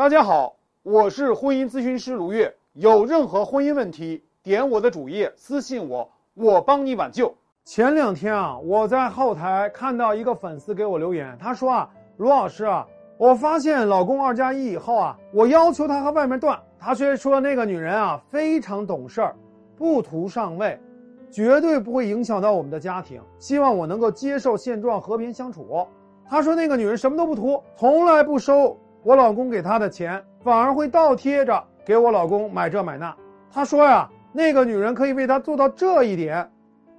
[0.00, 2.50] 大家好，我是婚姻咨询师卢月。
[2.72, 7.34] 有任何婚姻问题，点我的主页私信我，我帮你挽救。
[7.66, 12.86] 前两天啊，我在后台看到一个粉丝给我留言，他说啊，卢老师啊，
[13.18, 19.36] 我发现老公二加一以后啊，我要求他和外面断，他却说那个女人啊非常懂事儿，
[19.76, 20.80] 不图上位，
[21.30, 25.86] 绝对不会影响到我们的家庭，希望我能够接受现状，和平相处。
[26.24, 33.14] 他说那个女人什么都不图，从来不收我老公给她的钱，反而会倒贴着给我老公买这买那。
[33.52, 36.48] 他说呀，那个女人可以为他做到这一点，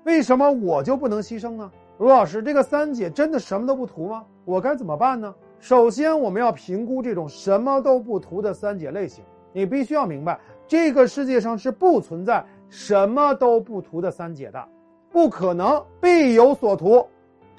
[0.03, 1.72] 为什么我就不能牺牲呢？
[1.98, 4.25] 卢老师，这个三姐真的什么都不图吗？
[4.44, 5.34] 我该怎么办呢？
[5.59, 9.23] 首先，我们要评估这种什么都不图的三姐类型。
[9.53, 14.67] 你必须要明白，这个世界上是不存在什么都不图的三姐的，
[15.11, 17.05] 不可能，必有所图。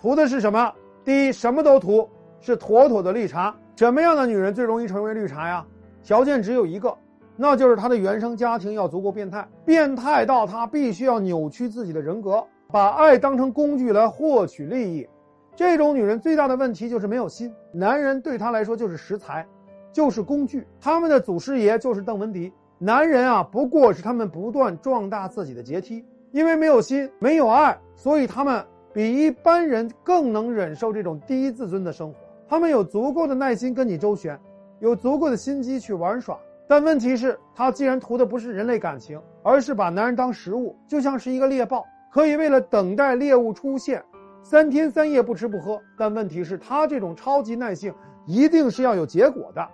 [0.01, 0.73] 图的是什么？
[1.05, 2.09] 第一，什么都图，
[2.42, 3.55] 是妥妥的绿茶。
[3.74, 5.64] 什么样的女人最容易成为绿茶呀？
[6.02, 6.95] 条件只有一个，
[7.37, 15.09] 那就是她的原生家庭要足够变态，变态到她必须要扭曲自己的人格，把爱当成工具来获取利益。
[15.57, 19.46] 这种女人最大的问题就是没有心，男人对她来说就是食材，
[19.93, 20.66] 就是工具。
[20.80, 26.04] 他们的祖师爷就是邓文迪，男人啊不过是他们不断壮大自己的阶梯。
[26.32, 32.16] 因为没有心，没有爱，所以他们比一般人更能忍受这种低自尊的生活。
[32.53, 34.39] 他们有足够的耐心跟你周旋，
[34.81, 36.39] 有足够的心机去玩耍。
[36.69, 44.05] 但问题是，他既然图的不是人类感情，而是把男人当食物，就像是一个猎豹，可以为了等待猎物出现，
[44.43, 45.80] 三天三夜不吃不喝。
[45.97, 47.91] 但问题是，他这种超级耐性
[48.27, 49.67] 一定是要有结果的。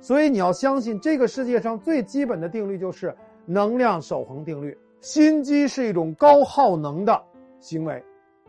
[0.00, 3.14] 所以你要相信，这个世界上最基本的定律就是
[3.46, 4.76] 能量守恒定律。
[5.00, 7.22] 心机是一种高耗能的
[7.60, 8.04] 行为，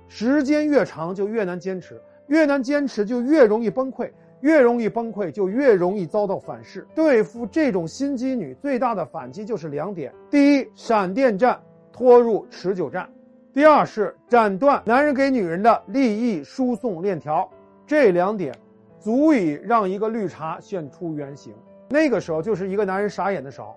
[0.07, 2.01] 时间越长就越难坚持。
[2.27, 4.09] 越难坚持，就越容易崩溃；
[4.41, 6.85] 越容易崩溃，就越容易遭到反噬。
[6.95, 11.59] 对付这种心机女，最大的反击就是两点：第一，闪电战
[11.91, 13.05] 拖入持久战；
[13.53, 17.49] 第二是斩断男人给女人的利益输送链条。
[17.87, 18.53] 这两点
[18.99, 21.53] 足以让一个绿茶现出原形。
[21.87, 23.75] 那个时候，就是一个男人傻眼的时候，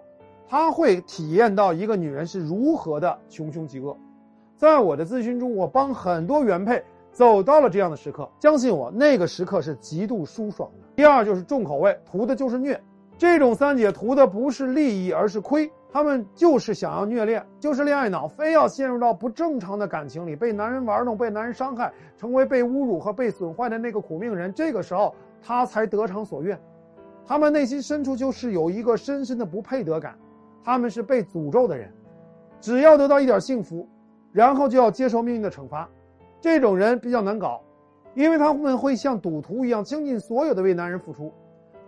[0.49, 3.95] 他会体验到一个女人是如何的穷凶极恶。
[4.57, 6.83] 在我的咨询中，我帮很多原配。
[7.13, 10.87] 走到了这样的时刻，相信我，那个时刻是极度舒爽的。
[10.95, 12.81] 第二就是重口味，图的就是虐。
[13.17, 15.71] 这种三姐图的不是利益，而是亏。
[15.91, 24.53] 他们就是想要虐恋，就是恋爱脑，非要陷入到不正常的感情里，被男人玩弄，被男人伤害，成为被侮辱和被损坏的那个苦命人。
[24.53, 26.61] 这个时候，他才得偿所愿。
[27.27, 30.17] 他们内心深处就是有一个深深的不配得感，
[30.63, 31.91] 他们是被诅咒的人，
[32.61, 33.89] 只要得到一点幸福，
[34.31, 35.89] 然后就要接受命运的惩罚。
[36.41, 37.61] 这种人比较难搞，
[38.15, 41.33] 因为他们会像赌徒一样倾尽所有的为男人付出。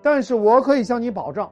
[0.03, 1.49] 但是我可以向你保证，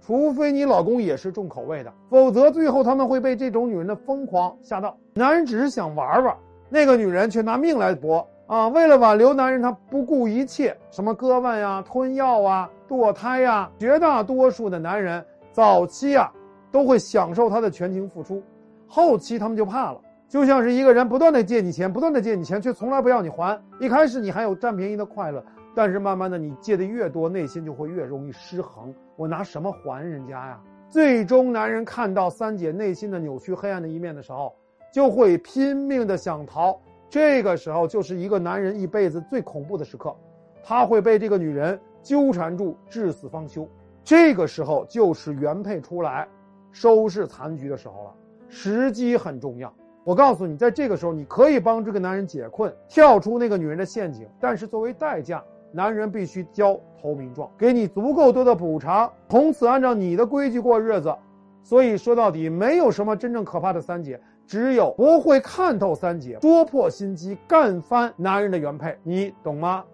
[0.00, 4.96] 除非你老公也是重口味的，否则最后他们会被这种女人的疯狂吓到。
[5.14, 6.36] 男人只是想玩玩，
[6.68, 8.68] 那个女人却拿命来搏啊！
[8.68, 13.70] 为了挽留男人，她不顾一切，什么割腕呀、吞药啊、堕胎呀。
[13.78, 16.30] 绝大多数的男人早期啊，
[16.70, 18.42] 都会享受她的全情付出，
[18.88, 20.00] 后期他们就怕了。
[20.32, 23.62] 就像是一个人不断的借你钱，不断的借你钱，却从来不要你还。
[23.78, 25.44] 一开始你还有占便宜的快乐，
[25.74, 28.94] 但是慢慢的你借的越多，内心就会越容易失衡。
[29.16, 30.58] 我拿什么还人家呀？
[30.88, 34.56] 最终，男人看到三姐内心的扭曲、黑暗的一面的时候，
[34.90, 36.80] 就会拼命的想逃。
[37.10, 40.16] 这个时候，就是一个男人一辈子最恐怖的时刻，
[40.64, 43.68] 他会被这个女人纠缠住，至死方休。
[44.02, 46.26] 这个时候，就是原配出来
[46.70, 48.14] 收拾残局的时候了。
[48.48, 49.70] 时机很重要。
[50.04, 54.26] 我告诉你，在这个时候，你可以帮这个男人解困，跳出那个女人的陷阱。
[54.40, 61.14] 但是作为代价，男人必须交投名状，给你足够多的补偿，从此按照你的规矩过日子。
[61.62, 68.98] 所以说到底，没有什么真正可怕的三姐，只有不会看透三姐，戳破心机，干翻男人的原配。
[69.04, 69.84] 你懂吗？